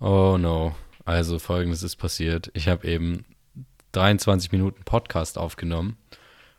[0.00, 0.74] Oh no.
[1.04, 2.50] Also folgendes ist passiert.
[2.54, 3.26] Ich habe eben
[3.92, 5.98] 23 Minuten Podcast aufgenommen.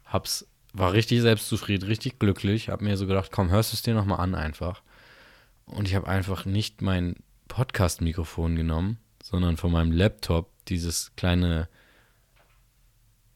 [0.06, 2.70] Hab's, war richtig selbstzufrieden, richtig glücklich.
[2.70, 4.84] Hab mir so gedacht, komm, hörst du es dir nochmal an einfach.
[5.66, 7.16] Und ich habe einfach nicht mein
[7.48, 11.68] Podcast-Mikrofon genommen, sondern von meinem Laptop dieses kleine,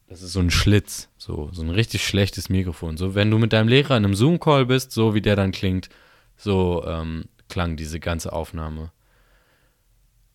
[0.06, 2.96] das ist so ein Schlitz, so, so ein richtig schlechtes Mikrofon.
[2.96, 5.88] So, wenn du mit deinem Lehrer in einem Zoom-Call bist, so wie der dann klingt,
[6.36, 8.92] so ähm, klang diese ganze Aufnahme.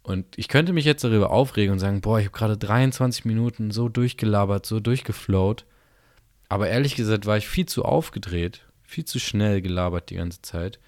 [0.03, 3.71] Und ich könnte mich jetzt darüber aufregen und sagen, boah, ich habe gerade 23 Minuten
[3.71, 5.65] so durchgelabert, so durchgeflowt.
[6.49, 10.79] Aber ehrlich gesagt war ich viel zu aufgedreht, viel zu schnell gelabert die ganze Zeit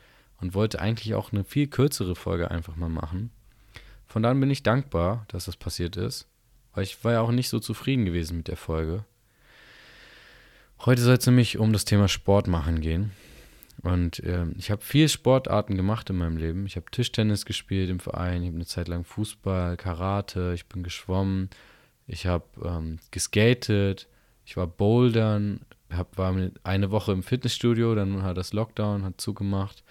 [0.42, 3.32] und wollte eigentlich auch eine viel kürzere Folge einfach mal machen.
[4.06, 6.28] Von daher bin ich dankbar, dass das passiert ist,
[6.74, 9.06] weil ich war ja auch nicht so zufrieden gewesen mit der Folge.
[10.86, 13.12] Heute soll es nämlich um das Thema Sport machen gehen.
[13.82, 16.66] Und äh, ich habe viel Sportarten gemacht in meinem Leben.
[16.66, 20.84] Ich habe Tischtennis gespielt im Verein, ich habe eine Zeit lang Fußball, Karate, ich bin
[20.84, 21.50] geschwommen,
[22.08, 24.08] ich habe ähm, geskatet,
[24.46, 29.84] ich war bouldern, hab, war eine Woche im Fitnessstudio, dann hat das Lockdown, hat zugemacht.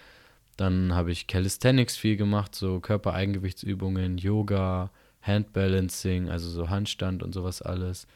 [0.57, 4.91] Dann habe ich Calisthenics viel gemacht, so Körpereigengewichtsübungen, Yoga,
[5.21, 8.07] Handbalancing, also so Handstand und sowas alles.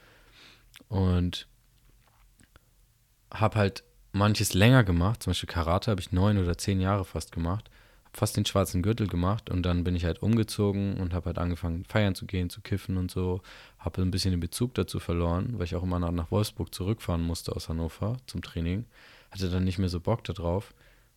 [0.88, 1.48] Und
[3.32, 3.84] habe halt
[4.18, 7.70] manches länger gemacht, zum Beispiel Karate habe ich neun oder zehn Jahre fast gemacht,
[8.06, 11.38] habe fast den schwarzen Gürtel gemacht und dann bin ich halt umgezogen und habe halt
[11.38, 13.42] angefangen feiern zu gehen, zu kiffen und so,
[13.80, 17.56] habe ein bisschen den Bezug dazu verloren, weil ich auch immer nach Wolfsburg zurückfahren musste
[17.56, 18.86] aus Hannover zum Training,
[19.32, 20.74] hatte dann nicht mehr so Bock darauf.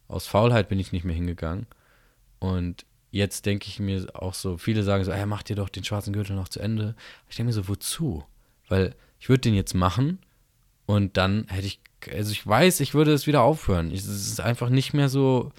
[0.08, 1.66] Aus Faulheit bin ich nicht mehr hingegangen
[2.38, 5.84] und jetzt denke ich mir auch so, viele sagen so, ey, mach dir doch den
[5.84, 6.94] schwarzen Gürtel noch zu Ende.
[7.28, 8.24] Ich denke mir so, wozu?
[8.68, 10.18] Weil ich würde den jetzt machen
[10.86, 11.80] und dann hätte ich
[12.12, 13.92] also ich weiß, ich würde es wieder aufhören.
[13.92, 15.52] es ist einfach nicht mehr so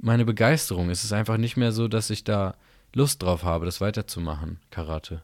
[0.00, 0.90] meine Begeisterung.
[0.90, 2.56] Es ist einfach nicht mehr so, dass ich da
[2.94, 5.22] Lust drauf habe, das weiterzumachen, Karate.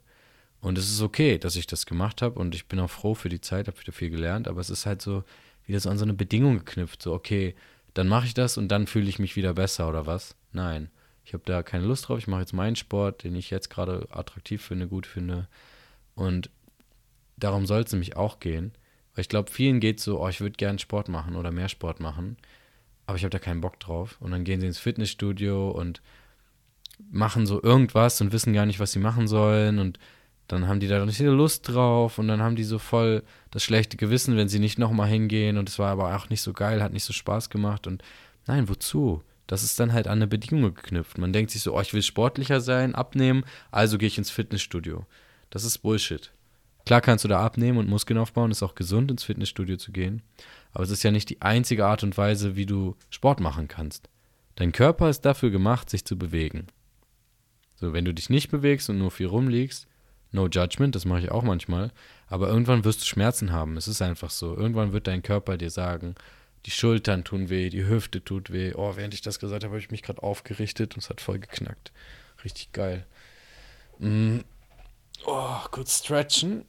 [0.61, 3.29] Und es ist okay, dass ich das gemacht habe und ich bin auch froh für
[3.29, 5.25] die Zeit, habe wieder viel gelernt, aber es ist halt so
[5.67, 7.55] wieder so an so eine Bedingung geknüpft, so okay,
[7.95, 10.37] dann mache ich das und dann fühle ich mich wieder besser oder was?
[10.53, 10.91] Nein,
[11.25, 14.07] ich habe da keine Lust drauf, ich mache jetzt meinen Sport, den ich jetzt gerade
[14.11, 15.49] attraktiv finde, gut finde
[16.15, 16.51] und
[17.37, 18.73] darum soll es nämlich auch gehen.
[19.15, 22.01] Weil ich glaube, vielen geht so, oh, ich würde gerne Sport machen oder mehr Sport
[22.01, 22.37] machen,
[23.07, 24.17] aber ich habe da keinen Bock drauf.
[24.21, 26.01] Und dann gehen sie ins Fitnessstudio und
[27.11, 29.79] machen so irgendwas und wissen gar nicht, was sie machen sollen.
[29.79, 29.99] Und
[30.49, 33.97] dann haben die da nicht Lust drauf und dann haben die so voll das schlechte
[33.97, 35.59] Gewissen, wenn sie nicht nochmal hingehen.
[35.59, 37.87] Und es war aber auch nicht so geil, hat nicht so Spaß gemacht.
[37.87, 38.03] Und
[38.47, 39.23] nein, wozu?
[39.47, 41.19] Das ist dann halt an eine Bedingung geknüpft.
[41.19, 45.05] Man denkt sich so, oh, ich will sportlicher sein, abnehmen, also gehe ich ins Fitnessstudio.
[45.51, 46.33] Das ist Bullshit.
[46.85, 50.23] Klar kannst du da abnehmen und Muskeln aufbauen, ist auch gesund, ins Fitnessstudio zu gehen.
[50.73, 54.09] Aber es ist ja nicht die einzige Art und Weise, wie du Sport machen kannst.
[54.57, 56.67] Dein Körper ist dafür gemacht, sich zu bewegen.
[57.77, 59.87] So, wenn du dich nicht bewegst und nur viel rumliegst,
[60.31, 61.91] no judgment, das mache ich auch manchmal,
[62.29, 63.77] aber irgendwann wirst du Schmerzen haben.
[63.77, 64.57] Es ist einfach so.
[64.57, 66.15] Irgendwann wird dein Körper dir sagen,
[66.67, 68.73] die Schultern tun weh, die Hüfte tut weh.
[68.75, 71.39] Oh, während ich das gesagt habe, habe ich mich gerade aufgerichtet und es hat voll
[71.39, 71.93] geknackt.
[72.45, 73.07] Richtig geil.
[73.99, 74.39] Mm.
[75.27, 76.65] Oh, kurz stretchen.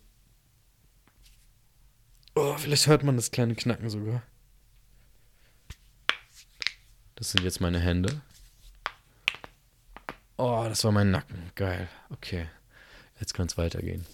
[2.36, 4.24] Oh, vielleicht hört man das kleine Knacken sogar.
[7.16, 8.22] Das sind jetzt meine Hände.
[10.38, 11.52] Oh, das war mein Nacken.
[11.56, 11.88] Geil.
[12.10, 12.48] Okay.
[13.20, 14.06] Jetzt kann es weitergehen.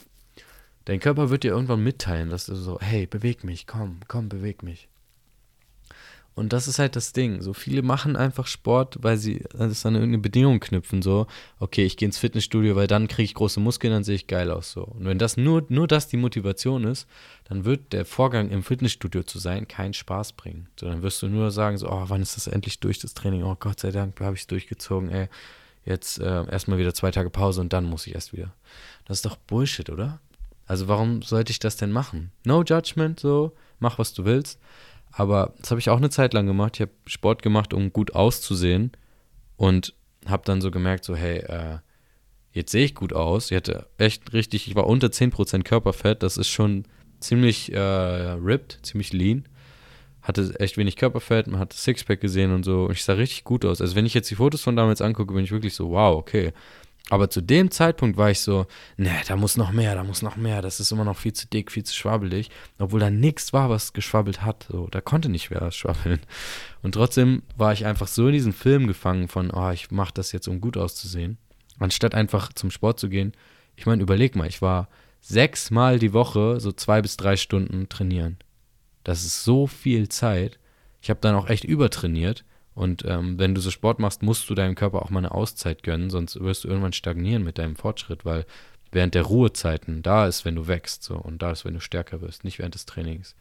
[0.86, 4.64] Dein Körper wird dir irgendwann mitteilen, dass du so, hey, beweg mich, komm, komm, beweg
[4.64, 4.90] mich.
[6.40, 7.42] Und das ist halt das Ding.
[7.42, 11.02] So viele machen einfach Sport, weil sie das an irgendeine Bedingung knüpfen.
[11.02, 11.28] So,
[11.60, 14.50] okay, ich gehe ins Fitnessstudio, weil dann kriege ich große Muskeln, dann sehe ich geil
[14.50, 14.72] aus.
[14.72, 14.84] So.
[14.84, 17.10] Und wenn das nur, nur das die Motivation ist,
[17.44, 20.70] dann wird der Vorgang im Fitnessstudio zu sein keinen Spaß bringen.
[20.80, 23.44] So, dann wirst du nur sagen, so, oh, wann ist das endlich durch, das Training?
[23.44, 25.28] Oh Gott sei Dank, habe ich es durchgezogen, ey.
[25.84, 28.54] Jetzt äh, erstmal wieder zwei Tage Pause und dann muss ich erst wieder.
[29.04, 30.22] Das ist doch Bullshit, oder?
[30.68, 32.32] Also warum sollte ich das denn machen?
[32.46, 34.58] No judgment, so, mach was du willst.
[35.12, 36.76] Aber das habe ich auch eine Zeit lang gemacht.
[36.76, 38.92] Ich habe Sport gemacht, um gut auszusehen.
[39.58, 39.94] Und
[40.26, 41.80] habe dann so gemerkt, so, hey, äh,
[42.52, 43.52] jetzt sehe ich gut aus.
[43.52, 46.24] Ich hatte echt richtig, ich war unter 10% Körperfett.
[46.24, 46.86] Das ist schon
[47.20, 49.48] ziemlich äh, ripped, ziemlich lean.
[50.22, 52.86] Hatte echt wenig Körperfett, man hat Sixpack gesehen und so.
[52.86, 53.82] Und ich sah richtig gut aus.
[53.82, 56.54] Also wenn ich jetzt die Fotos von damals angucke, bin ich wirklich so, wow, okay.
[57.10, 60.38] Aber zu dem Zeitpunkt war ich so, ne, da muss noch mehr, da muss noch
[60.38, 63.70] mehr, das ist immer noch viel zu dick, viel zu schwabbelig, obwohl da nichts war,
[63.70, 66.20] was geschwabbelt hat, so, da konnte nicht mehr schwabbeln.
[66.84, 70.32] Und trotzdem war ich einfach so in diesem Film gefangen von, oh, ich mache das
[70.32, 71.40] jetzt, um gut auszusehen,
[71.80, 73.34] anstatt einfach zum Sport zu gehen.
[73.76, 74.88] Ich meine, überleg mal, ich war
[75.22, 78.38] sechsmal die Woche so zwei bis drei Stunden trainieren.
[79.04, 80.60] Das ist so viel Zeit.
[81.02, 82.46] Ich habe dann auch echt übertrainiert
[82.80, 85.84] Und ähm, wenn du so Sport machst, musst du deinem Körper auch mal eine Auszeit
[85.84, 88.46] gönnen, sonst wirst du irgendwann stagnieren mit deinem Fortschritt, weil
[88.94, 92.22] während der Ruhezeiten da ist, wenn du wächst, so und da ist, wenn du stärker
[92.22, 93.36] wirst, nicht während des Trainings.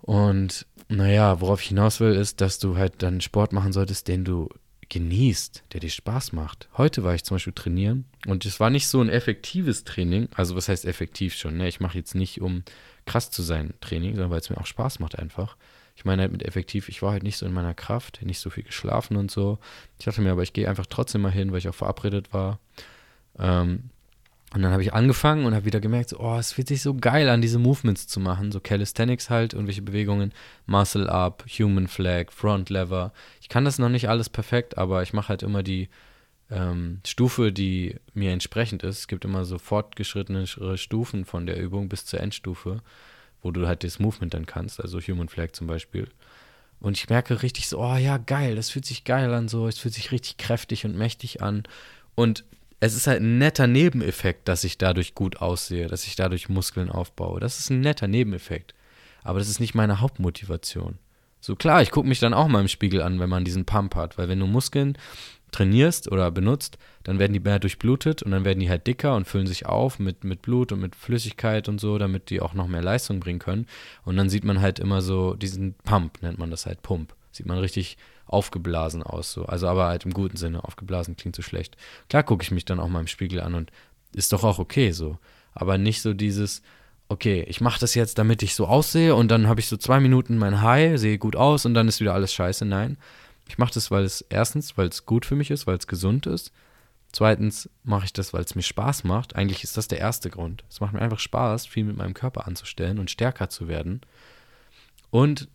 [0.00, 4.24] Und naja, worauf ich hinaus will, ist, dass du halt dann Sport machen solltest, den
[4.24, 4.48] du
[4.88, 6.70] genießt, der dir Spaß macht.
[6.78, 10.30] Heute war ich zum Beispiel trainieren und es war nicht so ein effektives Training.
[10.34, 11.58] Also was heißt effektiv schon?
[11.58, 11.68] Ne?
[11.68, 12.62] Ich mache jetzt nicht, um
[13.04, 15.58] krass zu sein, Training, sondern weil es mir auch Spaß macht einfach.
[15.94, 18.50] Ich meine halt mit effektiv, ich war halt nicht so in meiner Kraft, nicht so
[18.50, 19.58] viel geschlafen und so.
[19.98, 22.58] Ich dachte mir, aber ich gehe einfach trotzdem mal hin, weil ich auch verabredet war.
[23.38, 23.90] Ähm,
[24.54, 26.94] und dann habe ich angefangen und habe wieder gemerkt, so, oh, es fühlt sich so
[26.94, 28.52] geil an, diese Movements zu machen.
[28.52, 30.32] So Calisthenics halt, irgendwelche Bewegungen,
[30.66, 33.12] Muscle Up, Human Flag, Front Lever.
[33.40, 35.88] Ich kann das noch nicht alles perfekt, aber ich mache halt immer die
[36.50, 38.98] ähm, Stufe, die mir entsprechend ist.
[38.98, 42.82] Es gibt immer so fortgeschrittene Stufen von der Übung bis zur Endstufe,
[43.42, 46.08] wo du halt das Movement dann kannst, also Human Flag zum Beispiel.
[46.80, 49.78] Und ich merke richtig so, oh ja, geil, das fühlt sich geil an, so, es
[49.78, 51.62] fühlt sich richtig kräftig und mächtig an.
[52.14, 52.44] Und
[52.80, 56.90] es ist halt ein netter Nebeneffekt, dass ich dadurch gut aussehe, dass ich dadurch Muskeln
[56.90, 57.38] aufbaue.
[57.38, 58.74] Das ist ein netter Nebeneffekt.
[59.22, 60.98] Aber das ist nicht meine Hauptmotivation.
[61.40, 63.94] So klar, ich gucke mich dann auch mal im Spiegel an, wenn man diesen Pump
[63.94, 64.98] hat, weil wenn du Muskeln
[65.52, 69.26] trainierst oder benutzt, dann werden die mehr durchblutet und dann werden die halt dicker und
[69.26, 72.66] füllen sich auf mit, mit Blut und mit Flüssigkeit und so, damit die auch noch
[72.66, 73.66] mehr Leistung bringen können.
[74.04, 77.14] Und dann sieht man halt immer so diesen Pump, nennt man das halt Pump.
[77.30, 77.96] Sieht man richtig
[78.26, 79.44] aufgeblasen aus, so.
[79.44, 81.76] Also aber halt im guten Sinne, aufgeblasen klingt so schlecht.
[82.08, 83.70] Klar gucke ich mich dann auch mal im Spiegel an und
[84.14, 85.18] ist doch auch okay so.
[85.54, 86.62] Aber nicht so dieses,
[87.08, 90.00] okay, ich mache das jetzt, damit ich so aussehe und dann habe ich so zwei
[90.00, 92.64] Minuten mein High, sehe gut aus und dann ist wieder alles scheiße.
[92.64, 92.96] Nein,
[93.52, 96.24] ich mache das, weil es erstens, weil es gut für mich ist, weil es gesund
[96.24, 96.52] ist.
[97.12, 99.36] Zweitens mache ich das, weil es mir Spaß macht.
[99.36, 100.64] Eigentlich ist das der erste Grund.
[100.70, 104.00] Es macht mir einfach Spaß, viel mit meinem Körper anzustellen und stärker zu werden.
[105.10, 105.48] Und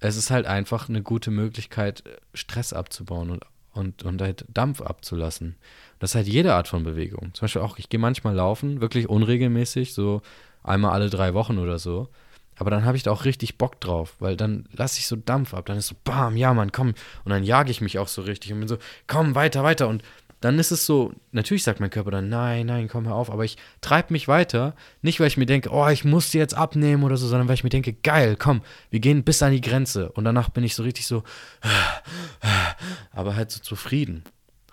[0.00, 3.44] es ist halt einfach eine gute Möglichkeit, Stress abzubauen und,
[3.74, 5.56] und, und halt Dampf abzulassen.
[5.98, 7.34] Das ist halt jede Art von Bewegung.
[7.34, 10.22] Zum Beispiel auch, ich gehe manchmal laufen, wirklich unregelmäßig, so
[10.62, 12.08] einmal alle drei Wochen oder so.
[12.56, 15.54] Aber dann habe ich da auch richtig Bock drauf, weil dann lasse ich so Dampf
[15.54, 15.66] ab.
[15.66, 16.94] Dann ist so, bam, ja, Mann, komm.
[17.24, 19.88] Und dann jage ich mich auch so richtig und bin so, komm, weiter, weiter.
[19.88, 20.02] Und
[20.40, 23.44] dann ist es so, natürlich sagt mein Körper dann, nein, nein, komm hör auf, aber
[23.44, 27.16] ich treibe mich weiter, nicht weil ich mir denke, oh, ich muss jetzt abnehmen oder
[27.16, 28.60] so, sondern weil ich mir denke, geil, komm,
[28.90, 31.24] wir gehen bis an die Grenze und danach bin ich so richtig so,
[33.12, 34.24] aber halt so zufrieden,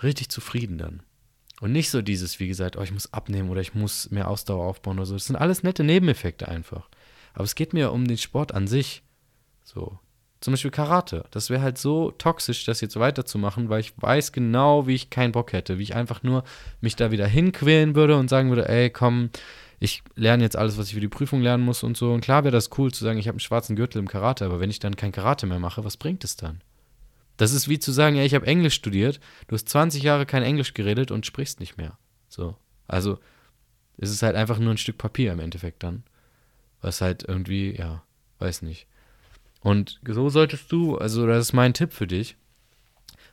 [0.04, 1.02] richtig zufrieden dann.
[1.62, 4.66] Und nicht so dieses, wie gesagt, oh, ich muss abnehmen oder ich muss mehr Ausdauer
[4.66, 5.14] aufbauen oder so.
[5.14, 6.90] Das sind alles nette Nebeneffekte einfach.
[7.34, 9.04] Aber es geht mir um den Sport an sich.
[9.64, 10.00] So,
[10.44, 11.26] zum Beispiel Karate.
[11.32, 15.32] Das wäre halt so toxisch, das jetzt weiterzumachen, weil ich weiß genau, wie ich keinen
[15.32, 15.80] Bock hätte.
[15.80, 16.44] Wie ich einfach nur
[16.82, 19.30] mich da wieder hinquälen würde und sagen würde, ey, komm,
[19.80, 22.14] ich lerne jetzt alles, was ich für die Prüfung lernen muss und so.
[22.14, 24.60] Und klar wäre das cool zu sagen, ich habe einen schwarzen Gürtel im Karate, aber
[24.60, 26.62] wenn ich dann kein Karate mehr mache, was bringt es dann?
[27.38, 30.44] Das ist wie zu sagen, ja, ich habe Englisch studiert, du hast 20 Jahre kein
[30.44, 31.98] Englisch geredet und sprichst nicht mehr.
[32.30, 32.56] So.
[32.88, 33.18] Also,
[33.98, 36.04] es ist halt einfach nur ein Stück Papier im Endeffekt dann.
[36.84, 38.04] Was halt irgendwie, ja,
[38.40, 38.88] weiß nicht.
[39.62, 42.36] Und so solltest du, also das ist mein Tipp für dich.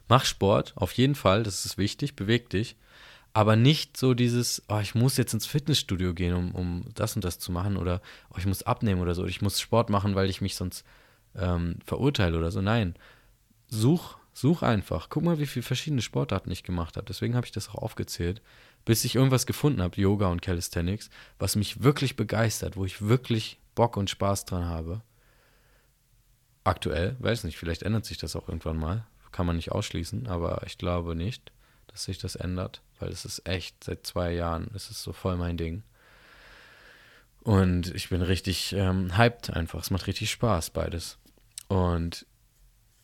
[0.08, 2.76] Mach Sport, auf jeden Fall, das ist wichtig, beweg dich.
[3.32, 7.24] Aber nicht so dieses, oh, ich muss jetzt ins Fitnessstudio gehen, um, um das und
[7.24, 8.00] das zu machen oder
[8.30, 9.22] oh, ich muss abnehmen oder so.
[9.22, 10.84] Oder ich muss Sport machen, weil ich mich sonst
[11.34, 12.60] ähm, verurteile oder so.
[12.60, 12.94] Nein,
[13.68, 15.08] such, such einfach.
[15.08, 17.06] Guck mal, wie viele verschiedene Sportarten ich gemacht habe.
[17.06, 18.42] Deswegen habe ich das auch aufgezählt,
[18.84, 23.58] bis ich irgendwas gefunden habe, Yoga und Calisthenics, was mich wirklich begeistert, wo ich wirklich
[23.74, 25.02] Bock und Spaß dran habe
[26.64, 29.06] aktuell, weiß nicht, vielleicht ändert sich das auch irgendwann mal.
[29.32, 31.52] Kann man nicht ausschließen, aber ich glaube nicht,
[31.86, 35.36] dass sich das ändert, weil es ist echt, seit zwei Jahren es ist so voll
[35.36, 35.82] mein Ding.
[37.42, 39.80] Und ich bin richtig ähm, hyped einfach.
[39.80, 41.16] Es macht richtig Spaß, beides.
[41.68, 42.26] Und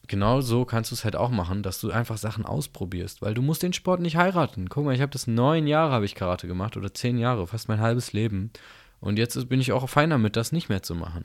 [0.09, 3.43] genau so kannst du es halt auch machen, dass du einfach Sachen ausprobierst, weil du
[3.43, 4.69] musst den Sport nicht heiraten.
[4.69, 7.69] Guck mal, ich habe das neun Jahre habe ich Karate gemacht oder zehn Jahre, fast
[7.69, 8.51] mein halbes Leben.
[9.01, 11.25] Und jetzt bin ich auch fein damit, das nicht mehr zu machen.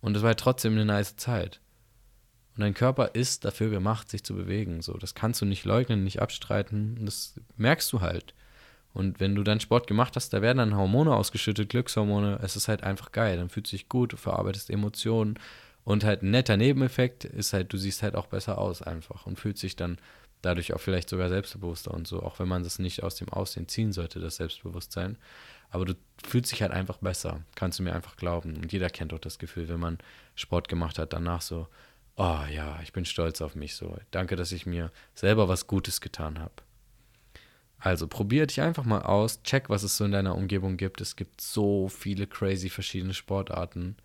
[0.00, 1.60] Und es war halt trotzdem eine nice Zeit.
[2.56, 4.80] Und dein Körper ist dafür gemacht, sich zu bewegen.
[4.80, 7.04] So, das kannst du nicht leugnen, nicht abstreiten.
[7.04, 8.34] Das merkst du halt.
[8.92, 12.38] Und wenn du dann Sport gemacht hast, da werden dann Hormone ausgeschüttet, Glückshormone.
[12.42, 13.36] Es ist halt einfach geil.
[13.36, 15.38] Dann fühlst du dich gut, du verarbeitest Emotionen.
[15.84, 19.38] Und halt ein netter Nebeneffekt ist halt, du siehst halt auch besser aus einfach und
[19.38, 19.98] fühlst dich dann
[20.40, 23.68] dadurch auch vielleicht sogar selbstbewusster und so, auch wenn man das nicht aus dem Aussehen
[23.68, 25.18] ziehen sollte, das Selbstbewusstsein.
[25.70, 28.56] Aber du fühlst dich halt einfach besser, kannst du mir einfach glauben.
[28.56, 29.98] Und jeder kennt doch das Gefühl, wenn man
[30.34, 31.68] Sport gemacht hat, danach so,
[32.16, 33.96] oh ja, ich bin stolz auf mich so.
[34.10, 36.54] Danke, dass ich mir selber was Gutes getan habe.
[37.78, 41.00] Also probier dich einfach mal aus, check, was es so in deiner Umgebung gibt.
[41.00, 43.96] Es gibt so viele crazy verschiedene Sportarten.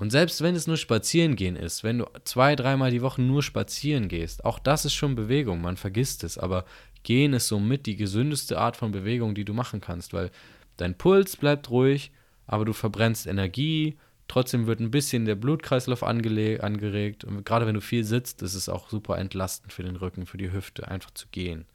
[0.00, 3.42] Und selbst wenn es nur spazieren gehen ist, wenn du zwei, dreimal die Woche nur
[3.42, 6.64] spazieren gehst, auch das ist schon Bewegung, man vergisst es, aber
[7.02, 10.30] gehen ist somit die gesündeste Art von Bewegung, die du machen kannst, weil
[10.78, 12.12] dein Puls bleibt ruhig,
[12.46, 17.24] aber du verbrennst Energie, trotzdem wird ein bisschen der Blutkreislauf angeregt.
[17.24, 20.38] Und gerade wenn du viel sitzt, ist es auch super entlastend für den Rücken, für
[20.38, 21.66] die Hüfte, einfach zu gehen.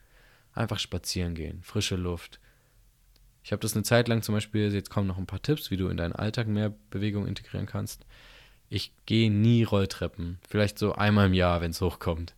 [0.51, 2.39] Einfach spazieren gehen, frische Luft,
[3.45, 5.77] ich habe das eine Zeit lang zum Beispiel, jetzt kommen noch ein paar Tipps, wie
[5.77, 8.03] du in deinen Alltag mehr Bewegung integrieren kannst.
[8.69, 10.39] Ich gehe nie Rolltreppen.
[10.49, 12.33] Vielleicht so einmal im Jahr, wenn es hochkommt.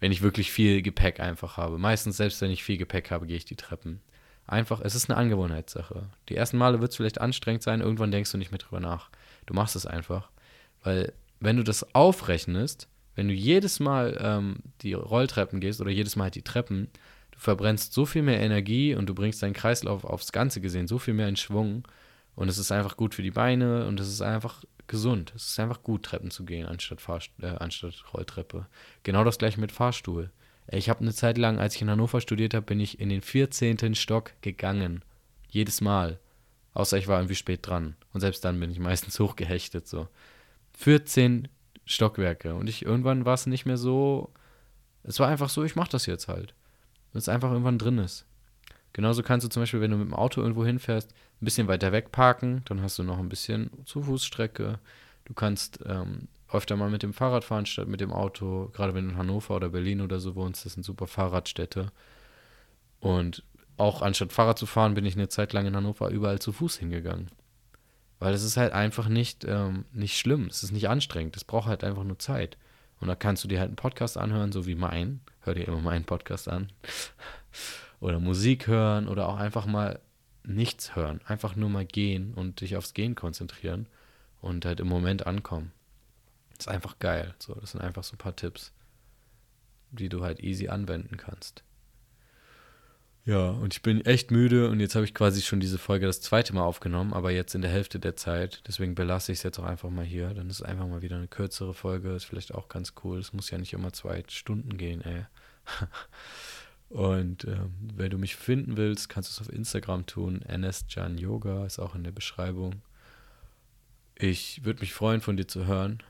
[0.00, 1.78] Wenn ich wirklich viel Gepäck einfach habe.
[1.78, 4.00] Meistens, selbst wenn ich viel Gepäck habe, gehe ich die Treppen.
[4.48, 6.10] Einfach, es ist eine Angewohnheitssache.
[6.28, 9.10] Die ersten Male wird es vielleicht anstrengend sein, irgendwann denkst du nicht mehr drüber nach.
[9.46, 10.28] Du machst es einfach.
[10.82, 16.16] Weil, wenn du das aufrechnest, wenn du jedes Mal ähm, die Rolltreppen gehst oder jedes
[16.16, 16.88] Mal halt die Treppen,
[17.38, 20.98] du verbrennst so viel mehr Energie und du bringst deinen Kreislauf aufs Ganze gesehen so
[20.98, 21.86] viel mehr in Schwung.
[22.34, 25.32] Und es ist einfach gut für die Beine und es ist einfach gesund.
[25.34, 28.66] Es ist einfach gut, Treppen zu gehen, anstatt, Fahrst äh, anstatt Rolltreppe.
[29.02, 30.30] Genau das gleiche mit Fahrstuhl.
[30.70, 33.22] Ich habe eine Zeit lang, als ich in Hannover studiert habe, bin ich in den
[33.22, 33.94] 14.
[33.94, 35.02] Stock gegangen.
[35.48, 36.18] Jedes Mal.
[36.74, 37.96] Außer ich war irgendwie spät dran.
[38.12, 39.88] Und selbst dann bin ich meistens hochgehechtet.
[39.88, 40.08] So.
[40.74, 41.48] 14
[41.84, 42.54] Stockwerke.
[42.54, 44.32] Und ich irgendwann war es nicht mehr so.
[45.02, 46.54] Es war einfach so, ich mache das jetzt halt
[47.12, 48.26] und es einfach irgendwann drin ist.
[48.92, 51.92] Genauso kannst du zum Beispiel, wenn du mit dem Auto irgendwo hinfährst, ein bisschen weiter
[51.92, 54.78] weg parken, dann hast du noch ein bisschen Zufußstrecke.
[55.24, 58.70] Du kannst ähm, öfter mal mit dem Fahrrad fahren statt mit dem Auto.
[58.72, 61.92] Gerade wenn du in Hannover oder Berlin oder so wohnst, das sind super Fahrradstädte.
[63.00, 63.44] Und
[63.76, 66.78] auch anstatt Fahrrad zu fahren, bin ich eine Zeit lang in Hannover überall zu Fuß
[66.78, 67.30] hingegangen.
[68.18, 71.68] Weil es ist halt einfach nicht, ähm, nicht schlimm, es ist nicht anstrengend, es braucht
[71.68, 72.56] halt einfach nur Zeit.
[73.00, 75.20] Und da kannst du dir halt einen Podcast anhören, so wie mein.
[75.40, 76.72] Hör dir immer meinen Podcast an.
[78.00, 80.00] oder Musik hören oder auch einfach mal
[80.44, 81.20] nichts hören.
[81.26, 83.86] Einfach nur mal gehen und dich aufs Gehen konzentrieren
[84.40, 85.72] und halt im Moment ankommen.
[86.56, 87.34] Das ist einfach geil.
[87.38, 88.72] So, das sind einfach so ein paar Tipps,
[89.90, 91.62] die du halt easy anwenden kannst.
[93.24, 96.22] Ja, und ich bin echt müde und jetzt habe ich quasi schon diese Folge das
[96.22, 98.62] zweite Mal aufgenommen, aber jetzt in der Hälfte der Zeit.
[98.66, 100.32] Deswegen belasse ich es jetzt auch einfach mal hier.
[100.32, 102.14] Dann ist es einfach mal wieder eine kürzere Folge.
[102.14, 103.18] Ist vielleicht auch ganz cool.
[103.18, 105.26] Es muss ja nicht immer zwei Stunden gehen, ey.
[106.88, 110.40] und ähm, wenn du mich finden willst, kannst du es auf Instagram tun.
[110.50, 112.80] NSJan Yoga ist auch in der Beschreibung.
[114.14, 116.02] Ich würde mich freuen, von dir zu hören.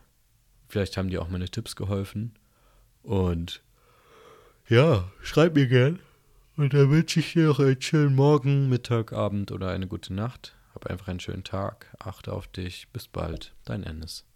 [0.68, 2.34] Vielleicht haben dir auch meine Tipps geholfen.
[3.02, 3.60] Und
[4.68, 5.98] ja, schreib mir gern.
[6.58, 10.56] Und dann wünsche ich dir noch einen schönen Morgen, Mittag, Abend oder eine gute Nacht.
[10.74, 11.94] Hab einfach einen schönen Tag.
[12.00, 12.88] Achte auf dich.
[12.92, 13.54] Bis bald.
[13.64, 14.27] Dein Ennis.